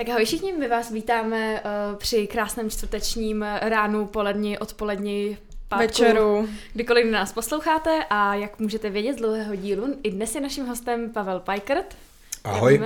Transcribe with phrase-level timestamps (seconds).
[0.00, 5.38] Tak ahoj všichni, my vás vítáme uh, při krásném čtvrtečním ránu, poledni, odpoledni,
[5.68, 6.48] pátku, večeru.
[6.72, 11.10] Kdykoliv nás posloucháte a jak můžete vědět z dlouhého dílu, i dnes je naším hostem
[11.10, 11.96] Pavel Pajkert.
[12.44, 12.82] Ahoj.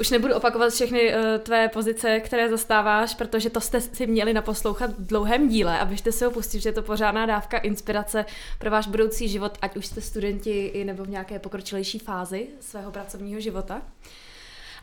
[0.00, 4.90] Už nebudu opakovat všechny uh, tvé pozice, které zastáváš, protože to jste si měli naposlouchat
[4.90, 8.24] v dlouhém díle a běžte se ho pustit, že je to pořádná dávka inspirace
[8.58, 13.40] pro váš budoucí život, ať už jste studenti nebo v nějaké pokročilejší fázi svého pracovního
[13.40, 13.82] života.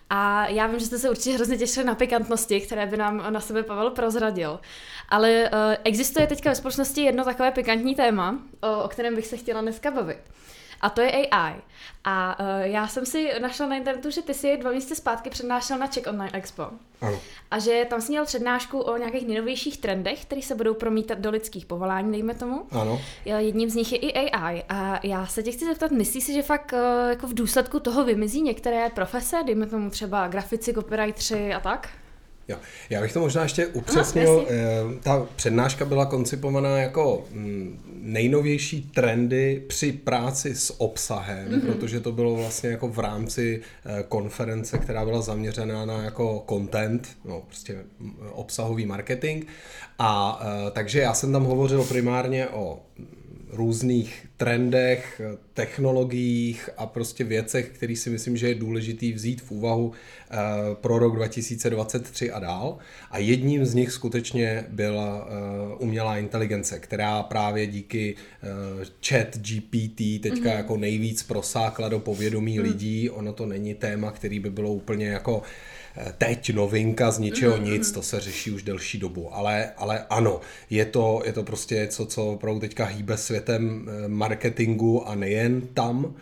[0.10, 3.40] A já vím, že jste se určitě hrozně těšili na pikantnosti, které by nám na
[3.40, 4.60] sebe Pavel prozradil.
[5.10, 8.40] Ale uh, existuje teďka ve společnosti jedno takové pikantní téma,
[8.84, 10.20] o kterém bych se chtěla dneska bavit.
[10.84, 11.54] A to je AI.
[12.04, 15.78] A uh, já jsem si našla na internetu, že ty si dva měsíce zpátky přednášel
[15.78, 16.64] na Czech Online Expo.
[17.02, 17.20] Ano.
[17.52, 21.30] A že tam jsi měl přednášku o nějakých nejnovějších trendech, které se budou promítat do
[21.30, 22.66] lidských povolání, dejme tomu.
[22.72, 23.02] Ano.
[23.26, 24.64] Jedním z nich je i AI.
[24.70, 28.04] A já se tě chci zeptat, myslíš si, že fakt uh, jako v důsledku toho
[28.04, 31.90] vymizí některé profese, dejme tomu třeba grafici, copywriteri a tak?
[32.48, 32.58] Jo.
[32.90, 34.48] Já bych to možná ještě upřesnil.
[34.86, 41.62] No, Ta přednáška byla koncipovaná jako mm, nejnovější trendy při práci s obsahem, mm-hmm.
[41.62, 47.08] protože to bylo vlastně jako v rámci eh, konference, která byla zaměřená na jako content,
[47.26, 47.84] no prostě
[48.32, 49.46] obsahový marketing.
[50.00, 52.80] A eh, takže já jsem tam hovořil primárně o
[53.50, 55.22] různých trendech,
[55.54, 60.38] technologiích a prostě věcech, které si myslím, že je důležitý vzít v úvahu eh,
[60.74, 62.78] pro rok 2023 a dál.
[63.12, 70.22] A jedním z nich skutečně byla eh, umělá inteligence, která právě díky eh, chat GPT
[70.22, 70.58] teďka mm-hmm.
[70.58, 72.64] jako nejvíc prosákla do povědomí mm.
[72.64, 73.10] lidí.
[73.10, 75.42] Ono to není téma, který by bylo úplně jako
[76.18, 77.72] teď novinka z ničeho mm-hmm.
[77.72, 81.76] nic, to se řeší už delší dobu, ale, ale ano, je to, je to prostě
[81.76, 86.16] něco, co opravdu teďka hýbe světem eh, marketingu a nejen tam.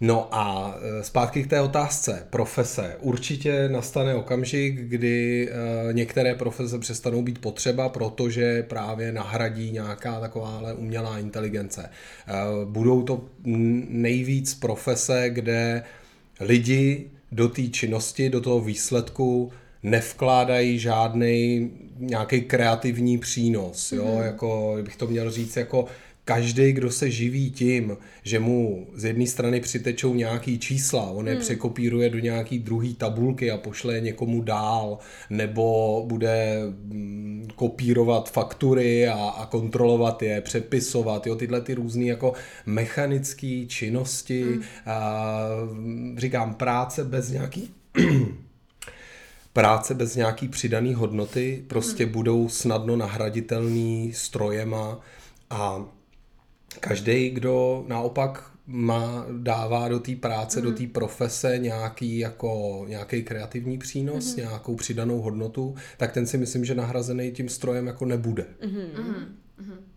[0.00, 2.26] No a eh, zpátky k té otázce.
[2.30, 2.96] Profese.
[3.00, 10.74] Určitě nastane okamžik, kdy eh, některé profese přestanou být potřeba, protože právě nahradí nějaká takováhle
[10.74, 11.90] umělá inteligence.
[12.64, 13.24] Budou to
[13.88, 15.82] nejvíc profese, kde
[16.40, 24.22] lidi do té činnosti, do toho výsledku nevkládají žádný nějaký kreativní přínos, jo, mm-hmm.
[24.22, 25.86] jako bych to měl říct, jako
[26.24, 31.32] každý, kdo se živí tím, že mu z jedné strany přitečou nějaký čísla, on je
[31.32, 31.42] hmm.
[31.42, 34.98] překopíruje do nějaký druhý tabulky a pošle je někomu dál,
[35.30, 42.32] nebo bude mm, kopírovat faktury a, a kontrolovat je, přepisovat, jo, tyhle ty různé jako
[42.66, 44.62] mechanické činnosti, hmm.
[44.86, 45.36] a,
[46.16, 47.70] říkám, práce bez nějaký
[49.52, 52.12] práce bez nějaký přidaný hodnoty prostě hmm.
[52.12, 55.00] budou snadno nahraditelný strojema
[55.50, 55.84] a
[56.80, 60.64] každý, kdo naopak má, dává do té práce, mm.
[60.64, 60.78] do mhm.
[60.78, 64.36] té profese nějaký, jako, nějaký kreativní přínos, mm.
[64.36, 68.46] nějakou přidanou hodnotu, tak ten si myslím, že nahrazený tím strojem jako nebude.
[68.66, 69.04] Mm.
[69.04, 69.42] Mm.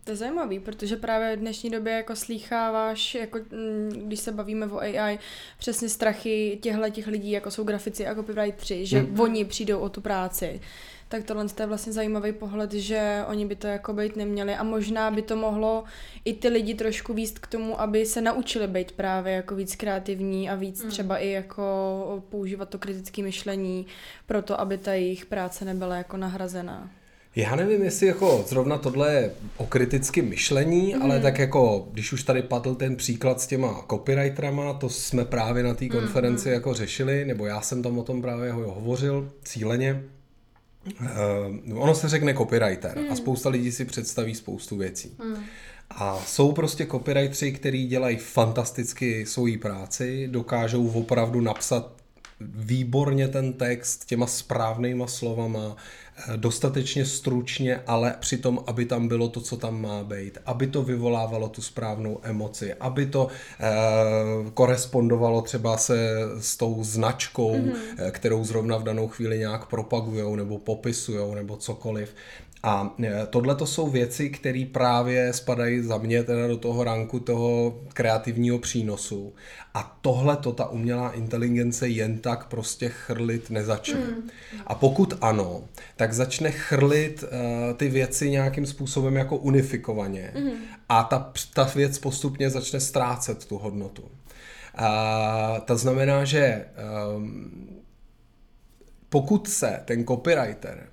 [0.04, 4.66] To je zajímavý, protože právě v dnešní době jako slýcháváš, jako, mm, když se bavíme
[4.66, 5.18] o AI,
[5.58, 9.20] přesně strachy těchto těch lidí, jako jsou grafici a copywriteri, že mm.
[9.20, 10.60] oni přijdou o tu práci
[11.08, 15.10] tak tohle je vlastně zajímavý pohled, že oni by to jako být neměli a možná
[15.10, 15.84] by to mohlo
[16.24, 20.50] i ty lidi trošku výst k tomu, aby se naučili být právě jako víc kreativní
[20.50, 20.90] a víc mm.
[20.90, 23.86] třeba i jako používat to kritické myšlení
[24.26, 26.90] pro to, aby ta jejich práce nebyla jako nahrazená.
[27.36, 31.02] Já nevím, jestli jako zrovna tohle je o kritickém myšlení, mm.
[31.02, 35.62] ale tak jako, když už tady padl ten příklad s těma copywriterama, to jsme právě
[35.62, 36.54] na té mhm, konferenci mm.
[36.54, 40.02] jako řešili, nebo já jsem tam o tom právě hovořil cíleně,
[41.00, 43.04] Uh, ono se řekne copywriter mm.
[43.04, 43.16] a hmm.
[43.16, 45.16] spousta lidí si představí spoustu věcí.
[45.24, 45.44] Mm.
[45.90, 51.92] A jsou prostě copywriteri, kteří dělají fantasticky svoji práci, dokážou opravdu napsat
[52.40, 55.76] výborně ten text těma správnýma slovama,
[56.36, 61.48] dostatečně stručně, ale přitom, aby tam bylo to, co tam má být, aby to vyvolávalo
[61.48, 63.28] tu správnou emoci, aby to
[63.60, 63.64] eh,
[64.54, 68.10] korespondovalo třeba se s tou značkou, mm-hmm.
[68.10, 72.14] kterou zrovna v danou chvíli nějak propagujou nebo popisujou nebo cokoliv.
[72.66, 77.20] A e, tohle to jsou věci, které právě spadají za mě teda do toho ranku
[77.20, 79.34] toho kreativního přínosu.
[79.74, 84.00] A tohle to ta umělá inteligence jen tak prostě chrlit nezačne.
[84.00, 84.28] Mm.
[84.66, 85.64] A pokud ano,
[85.96, 87.28] tak začne chrlit uh,
[87.76, 90.32] ty věci nějakým způsobem jako unifikovaně.
[90.38, 90.50] Mm.
[90.88, 94.02] A ta, ta věc postupně začne ztrácet tu hodnotu.
[94.02, 96.64] Uh, to znamená, že
[97.16, 97.80] um,
[99.08, 100.86] pokud se ten copywriter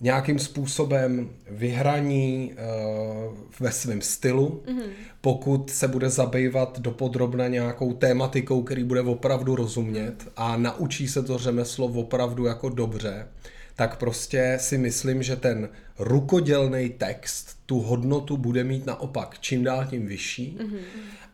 [0.00, 4.88] nějakým způsobem vyhraní uh, ve svém stylu, mm-hmm.
[5.20, 11.38] pokud se bude zabývat dopodrobna nějakou tématikou, který bude opravdu rozumět a naučí se to
[11.38, 13.26] řemeslo opravdu jako dobře,
[13.76, 15.68] tak prostě si myslím, že ten
[15.98, 20.58] rukodělný text tu hodnotu bude mít naopak čím dál tím vyšší.
[20.60, 20.78] Mm-hmm.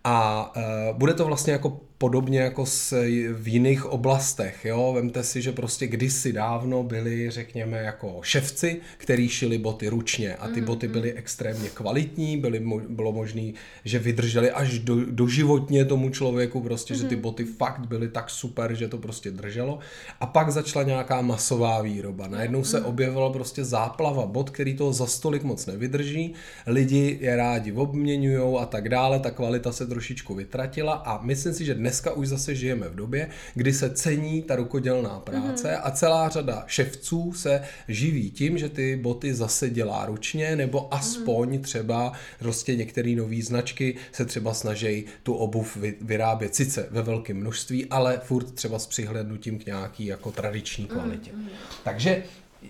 [0.09, 4.65] A uh, bude to vlastně jako podobně jako s, v jiných oblastech.
[4.65, 4.93] Jo?
[4.95, 10.49] Vemte si, že prostě kdysi dávno byli, řekněme, jako ševci, který šili boty ručně a
[10.49, 13.53] ty mm, boty byly extrémně kvalitní, byly, bylo možné,
[13.85, 17.01] že vydrželi až do, do životně tomu člověku, prostě, mm.
[17.01, 17.23] že ty mm.
[17.23, 19.79] boty fakt byly tak super, že to prostě drželo.
[20.21, 22.29] A pak začala nějaká masová výroba.
[22.29, 26.35] Najednou se objevila prostě záplava bot, který toho za stolik moc nevydrží,
[26.67, 31.65] lidi je rádi obměňují a tak dále, ta kvalita se trošičku vytratila a myslím si,
[31.65, 35.81] že dneska už zase žijeme v době, kdy se cení ta rukodělná práce mm-hmm.
[35.83, 41.49] a celá řada ševců se živí tím, že ty boty zase dělá ručně, nebo aspoň
[41.49, 41.61] mm-hmm.
[41.61, 47.87] třeba prostě některé nové značky se třeba snaží tu obuv vyrábět sice ve velkém množství,
[47.87, 51.31] ale furt třeba s přihlednutím k nějaký jako tradiční kvalitě.
[51.31, 51.81] Mm-hmm.
[51.85, 52.23] Takže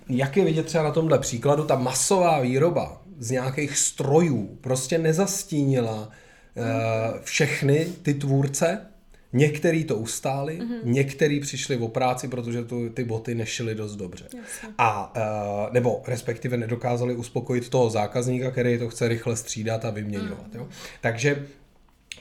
[0.08, 6.10] jak je vidět třeba na tomhle příkladu, ta masová výroba z nějakých strojů prostě nezastínila
[7.22, 8.86] všechny ty tvůrce,
[9.32, 10.80] Některý to ustáli, mm-hmm.
[10.84, 14.24] některý přišli o práci, protože tu, ty boty nešily dost dobře.
[14.24, 14.68] Jasně.
[14.78, 20.54] A uh, nebo respektive nedokázali uspokojit toho zákazníka, který to chce rychle střídat a vyměňovat.
[20.54, 20.60] Mm.
[20.60, 20.68] Jo?
[21.00, 21.46] Takže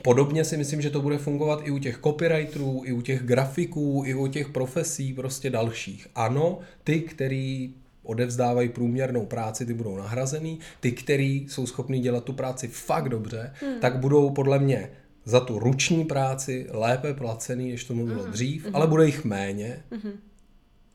[0.02, 4.04] Podobně si myslím, že to bude fungovat i u těch copywriterů, i u těch grafiků,
[4.06, 6.08] i u těch profesí prostě dalších.
[6.16, 7.74] Ano, ty, který
[8.06, 10.60] odevzdávají průměrnou práci, ty budou nahrazený.
[10.80, 13.80] Ty, který jsou schopní dělat tu práci fakt dobře, hmm.
[13.80, 14.92] tak budou podle mě
[15.26, 18.32] za tu ruční práci lépe placený, než tomu bylo mm.
[18.32, 18.76] dřív, mm.
[18.76, 19.84] ale bude jich méně.
[19.92, 20.12] Mm.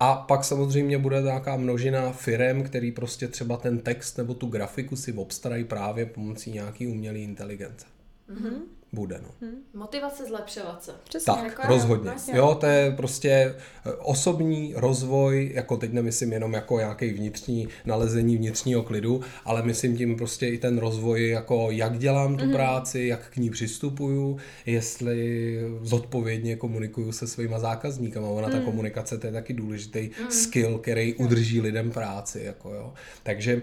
[0.01, 4.97] A pak samozřejmě bude nějaká množina firem, který prostě třeba ten text nebo tu grafiku
[4.97, 7.87] si obstarají právě pomocí nějaký umělé inteligence.
[8.29, 9.21] Mm bude.
[9.23, 9.29] No.
[9.41, 9.63] Hmm.
[9.75, 10.93] Motivace zlepšovat se.
[11.09, 11.35] Přesně.
[11.35, 12.11] Tak, jako rozhodně.
[12.11, 12.37] Vlastně.
[12.37, 18.37] Jo, to je prostě eh, osobní rozvoj, jako teď nemyslím jenom jako nějaký vnitřní nalezení
[18.37, 22.53] vnitřního klidu, ale myslím tím prostě i ten rozvoj, jako jak dělám tu mm-hmm.
[22.53, 28.29] práci, jak k ní přistupuju, jestli zodpovědně komunikuju se svýma zákazníkama.
[28.29, 28.55] Ona mm.
[28.55, 30.31] ta komunikace, to je taky důležitý mm.
[30.31, 32.43] skill, který udrží lidem práci.
[32.45, 32.93] Jako jo.
[33.23, 33.63] Takže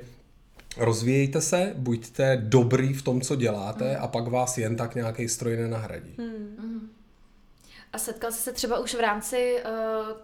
[0.77, 4.03] rozvíjejte se, buďte dobrý v tom, co děláte mm.
[4.03, 6.15] a pak vás jen tak nějaký stroj nenahradí.
[6.17, 6.89] Mm.
[7.93, 9.71] A setkal jsi se třeba už v rámci uh,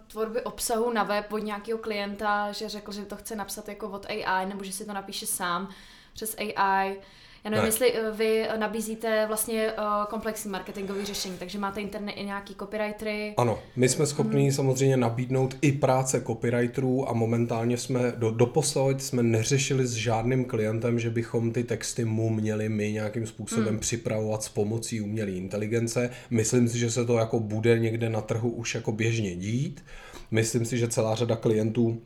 [0.06, 4.06] tvorby obsahu na web od nějakého klienta, že řekl, že to chce napsat jako od
[4.06, 5.68] AI, nebo že si to napíše sám
[6.14, 7.00] přes AI,
[7.44, 7.68] já nevím, ne.
[7.68, 9.74] jestli eh, vy nabízíte vlastně eh,
[10.10, 13.34] komplexní marketingové řešení, takže máte internet i nějaký copywritery.
[13.36, 14.52] Ano, my jsme schopni hmm.
[14.52, 20.98] samozřejmě nabídnout i práce copywriterů a momentálně jsme do, doposud jsme neřešili s žádným klientem,
[20.98, 23.78] že bychom ty texty mu měli my nějakým způsobem hmm.
[23.78, 26.10] připravovat s pomocí umělé inteligence.
[26.30, 29.84] Myslím si, že se to jako bude někde na trhu už jako běžně dít.
[30.30, 32.02] Myslím si, že celá řada klientů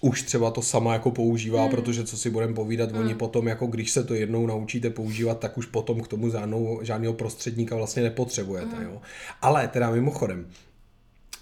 [0.00, 1.70] už třeba to sama jako používá, hmm.
[1.70, 3.00] protože co si budeme povídat, hmm.
[3.00, 6.80] oni potom, jako když se to jednou naučíte používat, tak už potom k tomu žádnou,
[6.82, 8.76] žádného prostředníka vlastně nepotřebujete.
[8.76, 8.84] Hmm.
[8.84, 9.00] Jo.
[9.42, 10.46] Ale teda mimochodem,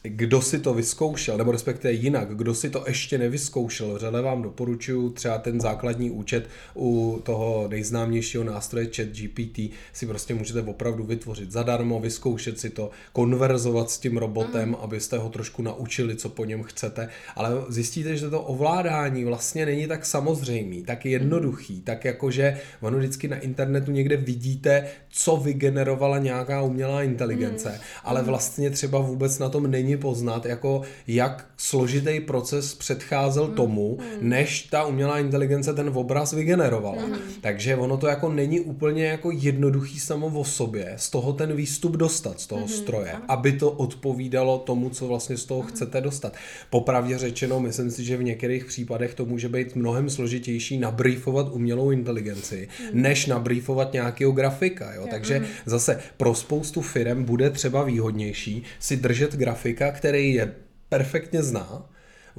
[0.08, 5.10] kdo si to vyzkoušel, nebo respektive jinak, kdo si to ještě nevyzkoušel, vřele vám doporučuji
[5.10, 9.58] třeba ten základní účet u toho nejznámějšího nástroje ChatGPT
[9.92, 14.74] si prostě můžete opravdu vytvořit zadarmo, vyzkoušet si to, konverzovat s tím robotem, mm.
[14.74, 19.86] abyste ho trošku naučili, co po něm chcete, ale zjistíte, že to ovládání vlastně není
[19.86, 26.62] tak samozřejmý, tak jednoduchý, tak jakože ono vždycky na internetu někde vidíte, co vygenerovala nějaká
[26.62, 27.78] umělá inteligence, mm.
[28.04, 28.26] ale mm.
[28.26, 33.54] vlastně třeba vůbec na tom není poznat, jako jak složitý proces předcházel mm.
[33.54, 37.06] tomu, než ta umělá inteligence ten obraz vygenerovala.
[37.06, 37.14] Mm.
[37.40, 41.96] Takže ono to jako není úplně jako jednoduchý samo o sobě z toho ten výstup
[41.96, 42.68] dostat z toho mm.
[42.68, 46.32] stroje, aby to odpovídalo tomu, co vlastně z toho chcete dostat.
[46.70, 51.90] Popravdě řečeno, myslím si, že v některých případech to může být mnohem složitější nabrýfovat umělou
[51.90, 54.94] inteligenci, než nabrýfovat nějakého grafika.
[54.94, 55.06] Jo?
[55.10, 60.54] Takže zase pro spoustu firm bude třeba výhodnější si držet grafika, který je
[60.88, 61.90] perfektně zná,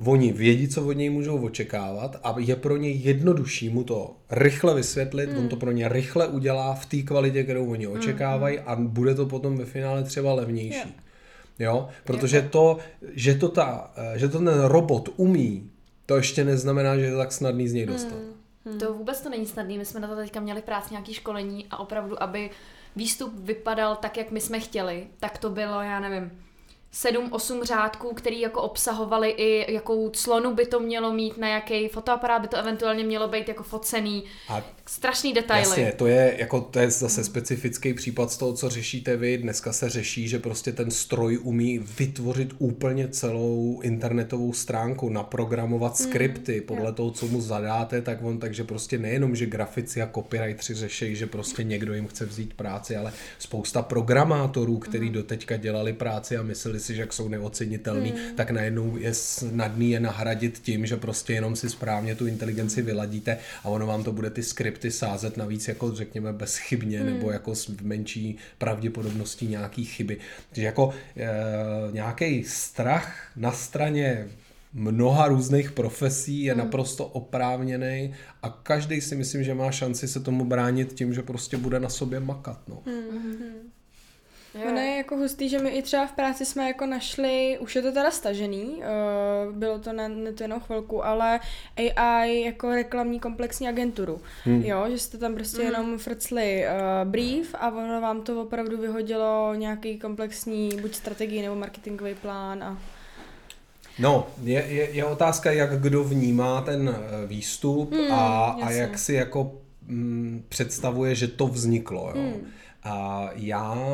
[0.06, 4.76] oni vědí, co od něj můžou očekávat a je pro ně jednodušší mu to rychle
[4.76, 5.38] vysvětlit, mm.
[5.38, 8.64] on to pro ně rychle udělá v té kvalitě, kterou oni hmm, očekávají mm.
[8.66, 10.78] a bude to potom ve finále třeba levnější.
[10.78, 10.90] Yeah.
[11.60, 12.78] Jo, protože to,
[13.14, 15.70] že to, ta, že to ten robot umí,
[16.06, 18.18] to ještě neznamená, že je to tak snadný z něj dostat.
[18.66, 18.74] Mm.
[18.74, 18.80] Mm.
[18.80, 21.80] To vůbec to není snadný, my jsme na to teďka měli práci nějaký školení a
[21.80, 22.50] opravdu, aby
[22.96, 26.32] výstup vypadal tak, jak my jsme chtěli, tak to bylo, já nevím,
[26.96, 32.42] 7-8 řádků, který jako obsahovaly i jakou clonu by to mělo mít, na jaký fotoaparát
[32.42, 34.24] by to eventuálně mělo být jako focený.
[34.50, 35.70] A strašný detaily.
[35.70, 39.38] Jasně, to je, jako, to je zase specifický případ z toho, co řešíte vy.
[39.38, 46.06] Dneska se řeší, že prostě ten stroj umí vytvořit úplně celou internetovou stránku, naprogramovat mm,
[46.06, 46.96] skripty podle yeah.
[46.96, 51.28] toho, co mu zadáte, tak on, takže prostě nejenom, že grafici a copywriteri řeší, že
[51.28, 55.14] prostě někdo jim chce vzít práci, ale spousta programátorů, kteří mm.
[55.14, 58.36] doteďka dělali práci a mysleli si, že jak jsou neocenitelný, mm.
[58.36, 63.38] tak najednou je snadný je nahradit tím, že prostě jenom si správně tu inteligenci vyladíte
[63.64, 67.06] a ono vám to bude ty skripty sázet navíc jako řekněme bezchybně mm.
[67.06, 70.18] nebo jako s menší pravděpodobností nějaký chyby.
[70.50, 71.28] Takže jako e,
[71.92, 74.28] nějaký strach na straně
[74.74, 76.60] mnoha různých profesí je mm.
[76.60, 78.14] naprosto oprávněný
[78.44, 81.90] a každý si myslím, že má šanci se tomu bránit tím, že prostě bude na
[81.90, 82.60] sobě makat.
[82.68, 82.84] No.
[82.86, 83.75] Mm-hmm.
[84.56, 84.70] Jo.
[84.70, 87.82] Ono je jako hustý, že my i třeba v práci jsme jako našli, už je
[87.82, 91.40] to teda stažený, uh, bylo to na to jenom chvilku, ale
[91.78, 94.62] AI jako reklamní komplexní agenturu, hmm.
[94.62, 95.66] jo, že jste tam prostě hmm.
[95.66, 101.56] jenom frcli uh, brief a ono vám to opravdu vyhodilo nějaký komplexní buď strategii nebo
[101.56, 102.78] marketingový plán a
[104.00, 109.00] No, je, je, je otázka, jak kdo vnímá ten eh, výstup hmm, a, a jak
[109.00, 109.52] si jako
[109.88, 112.12] mm, představuje, že to vzniklo.
[112.16, 112.22] Jo.
[112.22, 112.52] Hmm.
[112.86, 113.88] A já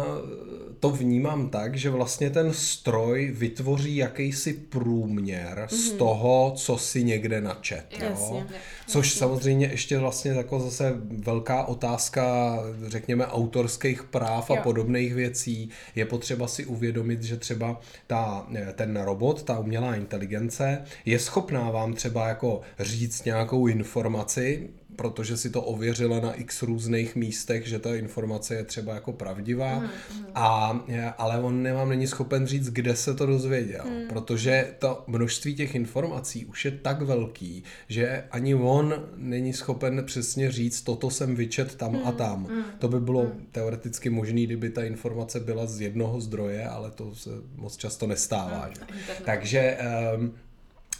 [0.80, 5.76] to vnímám tak, že vlastně ten stroj vytvoří jakýsi průměr mm-hmm.
[5.76, 5.98] z mhm.
[5.98, 7.86] toho, co si někde načet.
[8.00, 8.44] Jo?
[8.88, 9.20] Což jasně.
[9.20, 12.58] samozřejmě ještě vlastně jako zase velká otázka,
[12.88, 14.56] řekněme, autorských práv jo.
[14.56, 15.70] a podobných věcí.
[15.96, 21.94] Je potřeba si uvědomit, že třeba ta, ten robot, ta umělá inteligence, je schopná vám
[21.94, 27.96] třeba jako říct nějakou informaci, protože si to ověřila na x různých místech, že ta
[27.96, 30.26] informace je třeba jako pravdivá, mm, mm.
[30.36, 30.84] A,
[31.18, 34.08] ale on nemám není schopen říct, kde se to dozvěděl, mm.
[34.10, 40.52] protože to množství těch informací už je tak velký, že ani on není schopen přesně
[40.52, 42.08] říct, toto jsem vyčet tam mm.
[42.08, 42.40] a tam.
[42.40, 42.64] Mm.
[42.80, 43.48] To by bylo mm.
[43.52, 48.68] teoreticky možné, kdyby ta informace byla z jednoho zdroje, ale to se moc často nestává.
[48.68, 48.74] Mm.
[48.74, 49.24] Že?
[49.26, 49.78] Takže
[50.18, 50.34] um,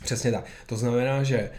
[0.04, 0.46] přesně tak.
[0.66, 1.52] To znamená, že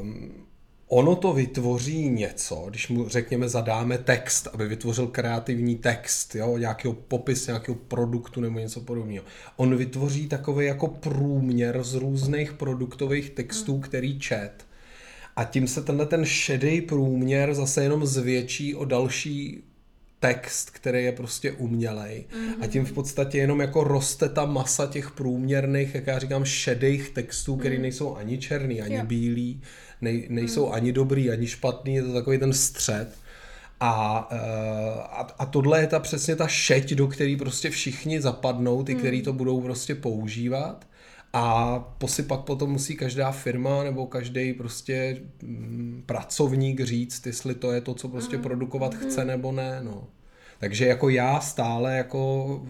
[0.00, 0.45] um,
[0.88, 6.94] ono to vytvoří něco, když mu řekněme zadáme text, aby vytvořil kreativní text, jo, nějakého
[6.94, 9.24] popis nějakého produktu nebo něco podobného.
[9.56, 13.80] On vytvoří takový jako průměr z různých produktových textů, hmm.
[13.80, 14.52] který čet.
[15.36, 19.62] A tím se tenhle ten šedý průměr zase jenom zvětší o další
[20.26, 22.24] text, který je prostě umělej.
[22.30, 22.64] Mm-hmm.
[22.64, 27.10] A tím v podstatě jenom jako roste ta masa těch průměrných, jak já říkám, šedých
[27.10, 27.82] textů, které mm.
[27.82, 29.06] nejsou ani černý, ani yeah.
[29.06, 29.60] bílý,
[30.00, 30.72] nej, nejsou mm.
[30.72, 33.08] ani dobrý, ani špatný, je to takový ten střed.
[33.80, 34.38] A, eh,
[35.02, 38.98] a, a tohle je ta přesně ta šeť, do který prostě všichni zapadnou, ty, mm.
[38.98, 40.86] který to budou prostě používat.
[41.32, 47.80] A posypak potom musí každá firma nebo každý prostě mm, pracovník říct, jestli to je
[47.80, 48.42] to, co prostě mm.
[48.42, 49.00] produkovat mm.
[49.00, 49.80] chce nebo ne.
[49.84, 50.08] No.
[50.58, 52.62] Takže jako já stále jako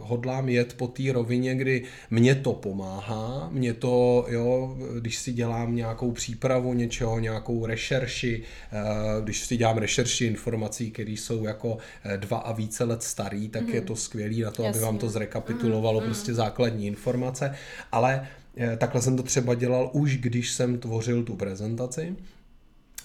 [0.00, 5.76] hodlám jet po té rovině, kdy mě to pomáhá, mě to, jo, když si dělám
[5.76, 12.16] nějakou přípravu něčeho, nějakou rešerši, eh, když si dělám rešerši informací, které jsou jako eh,
[12.16, 13.74] dva a více let starý, tak mm.
[13.74, 14.78] je to skvělý na to, Jasně.
[14.78, 16.06] aby vám to zrekapitulovalo mm.
[16.06, 17.54] prostě základní informace,
[17.92, 22.16] ale eh, takhle jsem to třeba dělal už, když jsem tvořil tu prezentaci,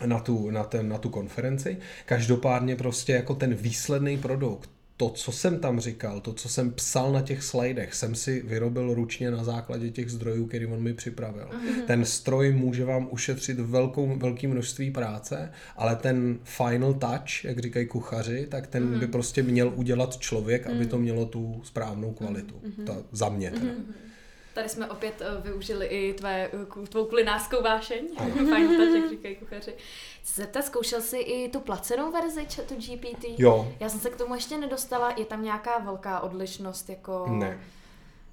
[0.05, 1.77] na tu, na, ten, na tu konferenci.
[2.05, 7.11] Každopádně prostě jako ten výsledný produkt, to, co jsem tam říkal, to, co jsem psal
[7.11, 11.45] na těch slajdech, jsem si vyrobil ručně na základě těch zdrojů, který on mi připravil.
[11.45, 11.85] Mm-hmm.
[11.87, 17.85] Ten stroj může vám ušetřit velkou, velké množství práce, ale ten final touch, jak říkají
[17.85, 18.99] kuchaři, tak ten mm-hmm.
[18.99, 20.75] by prostě měl udělat člověk, mm-hmm.
[20.75, 22.55] aby to mělo tu správnou kvalitu.
[22.55, 22.83] Mm-hmm.
[22.83, 23.65] Ta, za mě teda.
[23.65, 24.06] Mm-hmm.
[24.57, 28.07] Tady jsme opět uh, využili i tvé, uh, tvou kulinářskou vášeň.
[28.49, 29.73] Fajn tak, jak říkají kuchaři.
[30.35, 33.25] Zeptat, zkoušel jsi i tu placenou verzi chatu GPT?
[33.37, 33.73] Jo.
[33.79, 35.13] Já jsem se k tomu ještě nedostala.
[35.17, 36.89] Je tam nějaká velká odlišnost?
[36.89, 37.25] Jako...
[37.29, 37.59] Ne.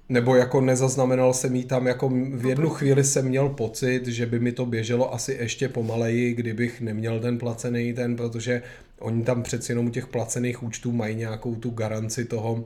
[0.09, 4.39] Nebo jako nezaznamenal jsem jí tam, jako v jednu chvíli jsem měl pocit, že by
[4.39, 8.61] mi to běželo asi ještě pomaleji, kdybych neměl ten placený ten, protože
[8.99, 12.65] oni tam přeci jenom u těch placených účtů mají nějakou tu garanci toho,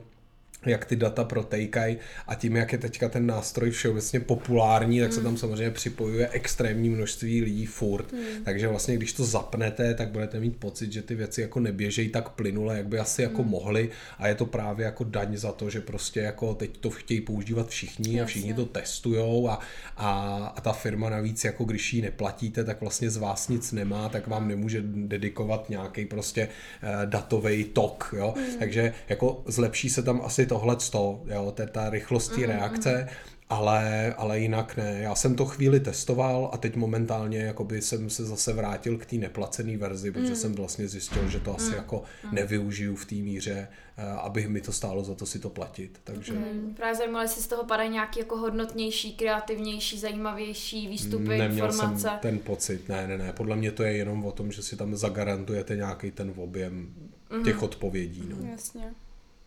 [0.66, 5.14] jak ty data protejkají a tím, jak je teďka ten nástroj všeobecně populární, tak mm.
[5.14, 8.12] se tam samozřejmě připojuje extrémní množství lidí furt.
[8.12, 8.44] Mm.
[8.44, 12.28] Takže vlastně, když to zapnete, tak budete mít pocit, že ty věci jako neběžejí tak
[12.28, 13.30] plynule, jak by asi mm.
[13.30, 13.50] jako hmm.
[13.50, 17.20] mohly a je to právě jako daň za to, že prostě jako teď to chtějí
[17.20, 18.22] používat všichni Jasně.
[18.22, 19.60] a všichni to testujou a,
[19.96, 24.08] a, a ta firma navíc, jako když ji neplatíte, tak vlastně z vás nic nemá,
[24.08, 26.48] tak vám nemůže dedikovat nějaký prostě
[26.82, 28.34] uh, datový tok, jo.
[28.36, 28.58] Mm.
[28.58, 32.44] Takže jako zlepší se tam asi tohle to, jo, to je ta rychlost té mm,
[32.44, 33.08] reakce,
[33.48, 34.98] ale, ale jinak ne.
[35.00, 39.16] Já jsem to chvíli testoval a teď momentálně jakoby jsem se zase vrátil k té
[39.16, 40.36] neplacené verzi, protože mm.
[40.36, 41.74] jsem vlastně zjistil, že to asi mm.
[41.76, 42.34] jako mm.
[42.34, 46.00] nevyužiju v té míře, eh, aby mi to stálo za to si to platit.
[46.04, 46.32] Takže...
[46.32, 46.74] Mm.
[46.76, 52.02] Právě zajímalo, jestli z toho padají nějaký jako hodnotnější, kreativnější, zajímavější výstupy, Neměl informace.
[52.02, 53.32] jsem ten pocit, ne, ne, ne.
[53.32, 56.94] Podle mě to je jenom o tom, že si tam zagarantujete nějaký ten objem
[57.30, 57.44] mm.
[57.44, 58.24] těch odpovědí.
[58.28, 58.50] No.
[58.50, 58.94] Jasně.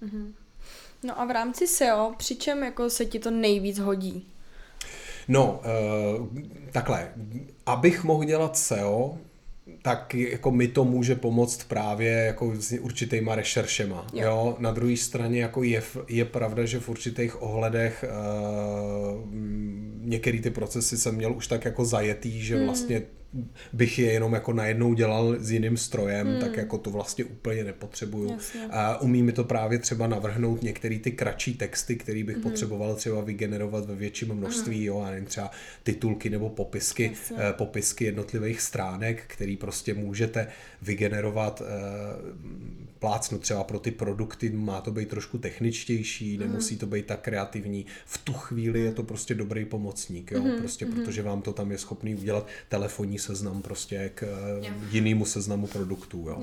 [0.03, 0.33] Mm-hmm.
[1.03, 4.27] No a v rámci SEO, při čem jako se ti to nejvíc hodí?
[5.27, 5.62] No,
[6.19, 6.27] uh,
[6.72, 7.13] takhle,
[7.65, 9.17] abych mohl dělat SEO,
[9.81, 14.07] tak jako mi to může pomoct právě jako s určitýma rešeršema.
[14.13, 14.24] Jo.
[14.24, 14.55] jo?
[14.60, 19.33] Na druhé straně jako je, je pravda, že v určitých ohledech uh,
[20.01, 22.65] některé ty procesy jsem měl už tak jako zajetý, že hmm.
[22.65, 23.01] vlastně
[23.74, 26.40] bych je jenom jako najednou dělal s jiným strojem, hmm.
[26.40, 28.32] tak jako to vlastně úplně nepotřebuju.
[28.32, 28.68] Jasně.
[28.72, 32.44] A umí mi to právě třeba navrhnout některé ty kratší texty, které bych hmm.
[32.44, 34.86] potřeboval třeba vygenerovat ve větším množství, hmm.
[34.86, 35.52] jo, a nevím, třeba
[35.84, 37.38] titulky nebo popisky, Jasně.
[37.40, 40.48] eh, popisky jednotlivých stránek, který prostě můžete
[40.82, 46.40] vygenerovat eh, plácnu třeba pro ty produkty, má to být trošku techničtější, mm.
[46.40, 47.86] nemusí to být tak kreativní.
[48.06, 50.44] V tu chvíli je to prostě dobrý pomocník, jo?
[50.44, 50.58] Mm.
[50.58, 50.92] prostě mm.
[50.92, 54.24] protože vám to tam je schopný udělat telefonní seznam prostě k
[54.62, 54.94] yeah.
[54.94, 56.25] jinému seznamu produktů.
[56.30, 56.42] Jo?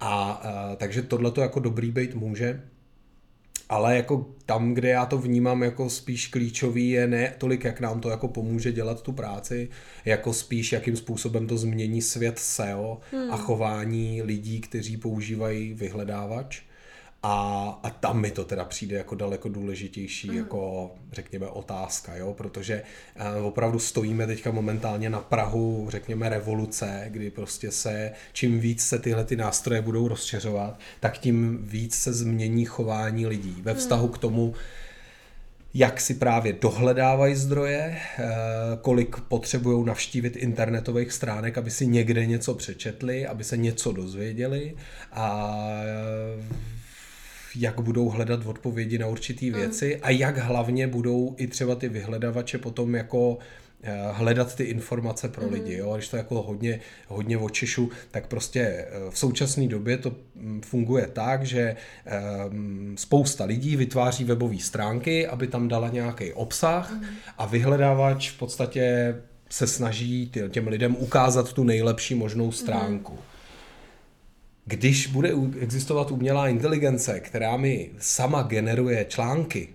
[0.00, 2.62] A, a takže tohle to jako dobrý být může
[3.72, 8.00] ale jako tam, kde já to vnímám jako spíš klíčový je ne tolik, jak nám
[8.00, 9.68] to jako pomůže dělat tu práci,
[10.04, 13.32] jako spíš jakým způsobem to změní svět SEO hmm.
[13.32, 16.62] a chování lidí, kteří používají vyhledávač.
[17.24, 20.36] A, a tam mi to teda přijde jako daleko důležitější, mm.
[20.36, 22.82] jako řekněme otázka, jo, protože
[23.38, 28.98] uh, opravdu stojíme teďka momentálně na Prahu, řekněme, revoluce, kdy prostě se, čím víc se
[28.98, 34.12] tyhle ty nástroje budou rozšiřovat, tak tím víc se změní chování lidí ve vztahu mm.
[34.12, 34.54] k tomu,
[35.74, 38.24] jak si právě dohledávají zdroje, eh,
[38.80, 44.74] kolik potřebují navštívit internetových stránek, aby si někde něco přečetli, aby se něco dozvěděli
[45.12, 45.56] a
[47.56, 49.52] jak budou hledat odpovědi na určité mm.
[49.52, 50.00] věci mm.
[50.02, 53.38] a jak hlavně budou i třeba ty vyhledavače potom jako
[53.82, 55.52] eh, hledat ty informace pro mm.
[55.52, 55.76] lidi.
[55.76, 55.94] Jo?
[55.94, 61.06] Když to jako hodně, hodně očišu, tak prostě eh, v současné době to mm, funguje
[61.12, 61.76] tak, že
[62.50, 67.04] um, spousta lidí vytváří webové stránky, aby tam dala nějaký obsah mm.
[67.38, 69.14] a vyhledávač v podstatě
[69.50, 73.12] se snaží těm lidem ukázat tu nejlepší možnou stránku.
[73.12, 73.31] Mm.
[74.64, 79.68] Když bude existovat umělá inteligence, která mi sama generuje články,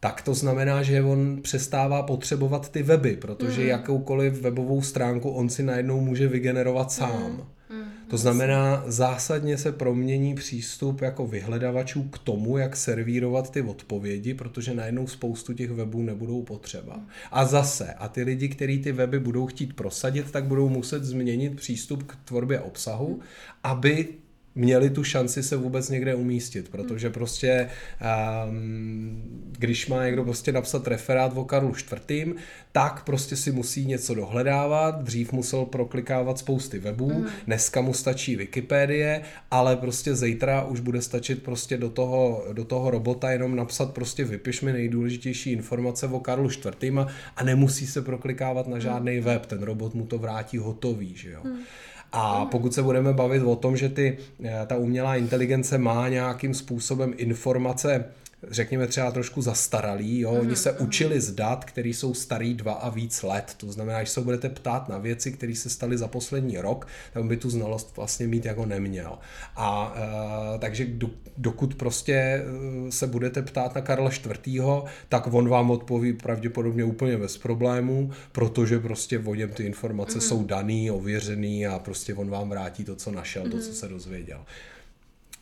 [0.00, 3.68] tak to znamená, že on přestává potřebovat ty weby, protože mm.
[3.68, 7.46] jakoukoliv webovou stránku on si najednou může vygenerovat sám.
[7.70, 7.75] Mm.
[8.08, 14.74] To znamená, zásadně se promění přístup jako vyhledavačů k tomu, jak servírovat ty odpovědi, protože
[14.74, 17.00] najednou spoustu těch webů nebudou potřeba.
[17.32, 21.56] A zase, a ty lidi, kteří ty weby budou chtít prosadit, tak budou muset změnit
[21.56, 23.20] přístup k tvorbě obsahu,
[23.62, 24.08] aby
[24.56, 27.68] měli tu šanci se vůbec někde umístit, protože prostě
[28.48, 29.22] um,
[29.58, 31.74] když má někdo prostě napsat referát o Karlu
[32.08, 32.34] IV.,
[32.72, 37.26] tak prostě si musí něco dohledávat, dřív musel proklikávat spousty webů, mm.
[37.46, 42.90] dneska mu stačí Wikipedie, ale prostě zítra už bude stačit prostě do toho, do toho
[42.90, 46.92] robota jenom napsat prostě vypiš mi nejdůležitější informace o Karlu IV.
[47.36, 51.40] a nemusí se proklikávat na žádný web, ten robot mu to vrátí hotový, že jo.
[51.44, 51.58] Mm.
[52.18, 56.54] A pokud se budeme bavit o tom, že ty, eh, ta umělá inteligence má nějakým
[56.54, 58.04] způsobem informace
[58.42, 60.30] řekněme třeba trošku zastaralý, jo?
[60.30, 64.10] oni se učili z dat, které jsou starý dva a víc let, to znamená, že
[64.10, 67.96] se budete ptát na věci, které se staly za poslední rok, tak by tu znalost
[67.96, 69.18] vlastně mít jako neměl.
[69.56, 69.94] A
[70.54, 72.44] e, takže do, dokud prostě eh,
[72.92, 74.62] se budete ptát na Karla IV.,
[75.08, 80.20] tak on vám odpoví pravděpodobně úplně bez problémů, protože prostě o něm ty informace mm.
[80.20, 83.50] jsou daný, ověřený a prostě on vám vrátí to, co našel, mm.
[83.50, 84.40] to, co se dozvěděl.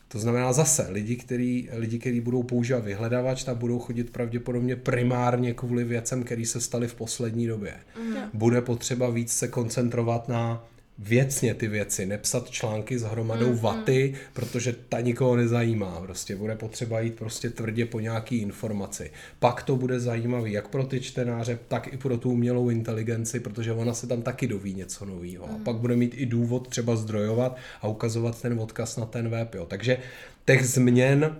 [0.07, 5.53] To znamená zase, lidi, který, lidi, který budou používat vyhledavač, tak budou chodit pravděpodobně primárně
[5.53, 7.73] kvůli věcem, které se staly v poslední době.
[7.99, 8.15] Mm.
[8.33, 10.67] Bude potřeba víc se koncentrovat na
[10.99, 14.19] věcně ty věci, nepsat články s hromadou mm, vaty, mm.
[14.33, 16.01] protože ta nikoho nezajímá.
[16.01, 19.11] Prostě bude potřeba jít prostě tvrdě po nějaký informaci.
[19.39, 23.71] Pak to bude zajímavý jak pro ty čtenáře, tak i pro tu umělou inteligenci, protože
[23.71, 25.47] ona se tam taky doví něco nového.
[25.47, 25.55] Mm.
[25.55, 29.55] A pak bude mít i důvod třeba zdrojovat a ukazovat ten odkaz na ten web.
[29.55, 29.65] Jo.
[29.65, 29.97] Takže
[30.45, 31.35] těch změn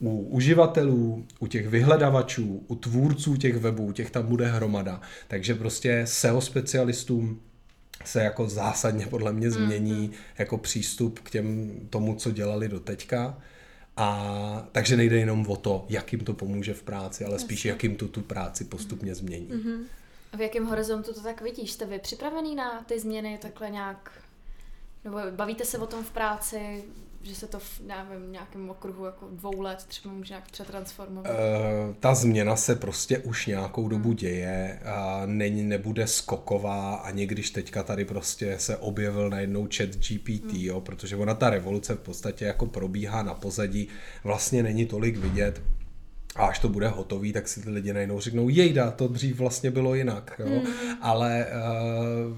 [0.00, 5.00] u uživatelů, u těch vyhledavačů, u tvůrců těch webů, těch tam bude hromada.
[5.28, 7.40] Takže prostě SEO specialistům
[8.04, 10.34] se jako zásadně podle mě změní mm-hmm.
[10.38, 13.38] jako přístup k těm tomu, co dělali do teďka.
[13.96, 17.82] A takže nejde jenom o to, jak jim to pomůže v práci, ale spíš jak
[17.82, 19.48] jim to tu práci postupně změní.
[19.48, 19.78] Mm-hmm.
[20.36, 21.72] V jakém horizontu to tak vidíš?
[21.72, 24.12] Jste vy připravený na ty změny takhle nějak?
[25.04, 26.84] Nebo bavíte se o tom v práci?
[27.24, 31.30] Že se to v nevím, nějakém okruhu jako dvou let třeba může nějak přetransformovat?
[31.30, 34.16] Uh, ta změna se prostě už nějakou dobu hmm.
[34.16, 40.52] děje a není, nebude skoková ani když teďka tady prostě se objevil najednou chat GPT,
[40.52, 40.60] hmm.
[40.60, 43.88] jo, protože ona ta revoluce v podstatě jako probíhá na pozadí,
[44.24, 45.62] vlastně není tolik vidět,
[46.36, 49.70] a až to bude hotový, tak si ty lidi najednou řeknou, jejda, to dřív vlastně
[49.70, 50.40] bylo jinak.
[50.44, 50.46] Jo?
[50.46, 50.72] Mm.
[51.00, 52.36] Ale uh,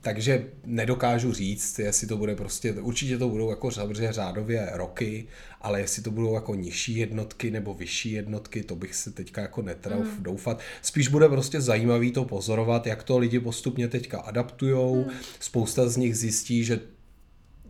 [0.00, 5.26] takže nedokážu říct, jestli to bude prostě, určitě to budou jako samozřejmě řádově roky,
[5.60, 9.62] ale jestli to budou jako nižší jednotky nebo vyšší jednotky, to bych si teďka jako
[9.62, 10.22] netrouf mm.
[10.22, 10.60] doufat.
[10.82, 15.04] Spíš bude prostě zajímavý to pozorovat, jak to lidi postupně teďka adaptujou.
[15.04, 15.10] Mm.
[15.40, 16.80] Spousta z nich zjistí, že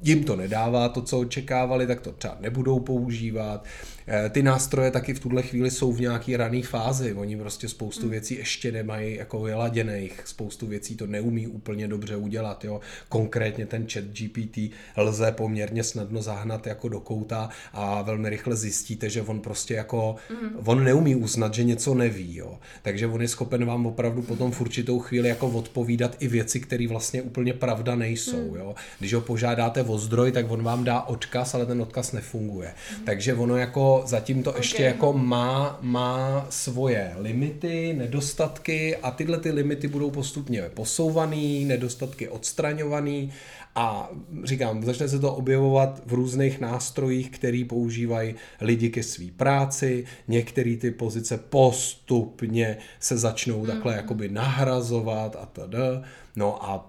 [0.03, 3.65] jim to nedává to, co očekávali, tak to třeba nebudou používat.
[4.11, 7.13] Eh, ty nástroje taky v tuhle chvíli jsou v nějaký rané fázi.
[7.15, 8.11] Oni prostě spoustu hmm.
[8.11, 12.65] věcí ještě nemají jako vyladěných, spoustu věcí to neumí úplně dobře udělat.
[12.65, 12.81] Jo.
[13.09, 14.59] Konkrétně ten chat GPT
[14.97, 20.17] lze poměrně snadno zahnat jako do kouta a velmi rychle zjistíte, že on prostě jako,
[20.31, 20.51] mm.
[20.65, 22.37] on neumí uznat, že něco neví.
[22.37, 22.59] Jo.
[22.83, 26.89] Takže on je schopen vám opravdu potom v určitou chvíli jako odpovídat i věci, které
[26.89, 28.51] vlastně úplně pravda nejsou.
[28.51, 28.57] Mm.
[28.57, 28.75] Jo.
[28.99, 32.75] Když ho požádáte o zdroj, tak on vám dá odkaz, ale ten odkaz nefunguje.
[32.99, 33.05] Mm.
[33.05, 34.61] Takže ono jako zatím to okay.
[34.61, 42.29] ještě jako má, má svoje limity, nedostatky a tyhle ty limity budou postupně posouvaný, nedostatky
[42.29, 43.33] odstraňovaný
[43.75, 44.11] a
[44.45, 50.77] říkám, začne se to objevovat v různých nástrojích, který používají lidi ke své práci, některé
[50.77, 53.67] ty pozice postupně se začnou mm.
[53.67, 56.03] takhle jakoby nahrazovat a tada.
[56.37, 56.89] No a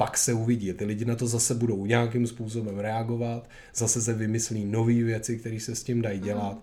[0.00, 0.72] pak se uvidí.
[0.72, 5.60] Ty lidi na to zase budou nějakým způsobem reagovat, zase se vymyslí nové věci, které
[5.60, 6.52] se s tím dají dělat.
[6.52, 6.60] Mm.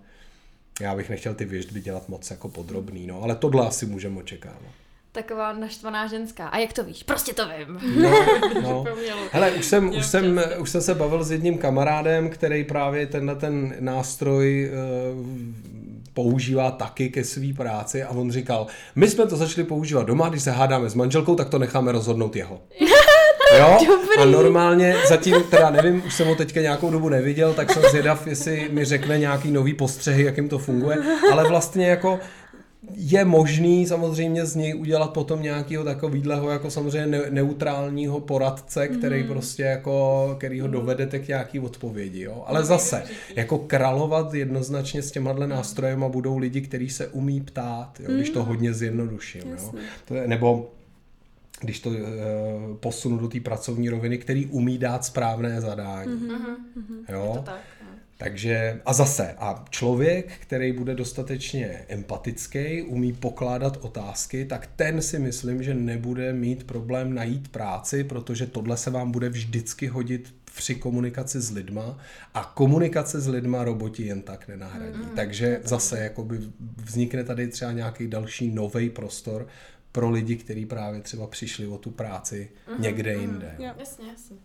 [0.82, 4.72] Já bych nechtěl ty věžby dělat moc jako podrobný, no, ale tohle asi můžeme očekávat.
[5.12, 6.48] Taková naštvaná ženská.
[6.48, 7.04] A jak to víš?
[7.04, 8.02] Prostě to vím.
[8.02, 8.26] No,
[8.64, 8.86] no.
[9.32, 13.36] Hele, už jsem, už, jsem, už jsem se bavil s jedním kamarádem, který právě tenhle
[13.36, 14.72] ten nástroj
[15.14, 15.26] uh,
[16.14, 20.44] používá taky ke své práci a on říkal, my jsme to začali používat doma, když
[20.44, 22.62] se hádáme s manželkou, tak to necháme rozhodnout jeho.
[23.58, 23.78] Jo?
[23.88, 24.18] Dobrý.
[24.20, 28.28] A normálně zatím, teda nevím, už jsem ho teďka nějakou dobu neviděl, tak jsem zvědav,
[28.28, 30.98] jestli mi řekne nějaký nový postřehy, jak jim to funguje,
[31.32, 32.20] ale vlastně jako
[32.96, 39.24] je možný samozřejmě z něj udělat potom nějakého takovýhleho jako samozřejmě ne- neutrálního poradce, který
[39.24, 39.28] mm.
[39.28, 42.44] prostě jako, který ho dovedete k nějaký odpovědi, jo.
[42.48, 43.04] Ale zase,
[43.36, 48.30] jako královat jednoznačně s těma nástrojem a budou lidi, kteří se umí ptát, jo, když
[48.30, 48.46] to mm.
[48.46, 49.72] hodně zjednoduším, jo.
[50.06, 50.70] To je, nebo
[51.60, 51.98] když to e,
[52.80, 56.12] posunu do té pracovní roviny, který umí dát správné zadání.
[56.12, 56.56] Mm-hmm.
[57.10, 57.32] Jo?
[57.34, 57.62] Je to tak.
[57.84, 57.90] No.
[58.18, 65.20] Takže a zase, a člověk, který bude dostatečně empatický, umí pokládat otázky, tak ten si
[65.20, 70.76] myslím, že nebude mít problém najít práci, protože tohle se vám bude vždycky hodit při
[70.76, 71.98] komunikaci s lidma
[72.34, 75.00] a komunikace s lidma roboti jen tak nenahradí.
[75.00, 75.16] Mm-hmm.
[75.16, 76.40] Takže zase jakoby
[76.84, 79.48] vznikne tady třeba nějaký další nový prostor
[79.98, 82.80] pro lidi, kteří právě třeba přišli o tu práci mm-hmm.
[82.80, 83.56] někde jinde.
[83.58, 83.74] Mm-hmm.
[83.80, 84.38] Jasně, jasně.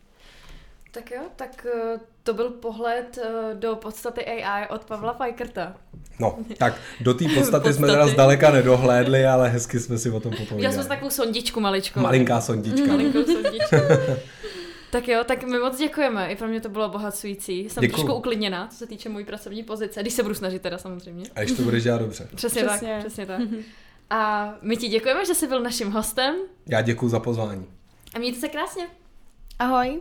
[0.91, 5.77] Tak jo, tak eh, to byl pohled eh, do podstaty AI od Pavla Fajkrta.
[6.21, 10.33] No, tak do té podstaty jsme teda zdaleka nedohlédli, ale hezky jsme si o tom
[10.33, 10.62] popovídali.
[10.62, 12.01] Já jsem takovou sondičku maličkou.
[12.01, 12.87] Malinká sondička.
[12.87, 13.77] Malinkou sondičku.
[14.91, 16.33] tak jo, tak my moc děkujeme.
[16.33, 17.69] I pro mě to bylo bohatcující.
[17.69, 17.97] Jsem Děkuju.
[17.97, 21.25] trošku uklidněná, co se týče mojí pracovní pozice, když se budu snažit teda samozřejmě.
[21.35, 22.29] A když to budeš dělat dobře.
[22.35, 22.88] Přesně, přesně.
[22.88, 23.41] tak, přesně tak.
[24.12, 26.35] A my ti děkujeme, že jsi byl naším hostem.
[26.66, 27.66] Já děkuji za pozvání.
[28.14, 28.87] A mějte se krásně.
[29.59, 30.01] Ahoj.